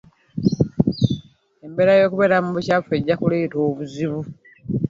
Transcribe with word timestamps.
Embeera 1.65 1.93
yokubeera 2.01 2.37
mu 2.45 2.49
bucaafu 2.55 2.89
ejja 2.97 3.15
kuleeta 3.19 3.57
obuzibu. 3.67 4.19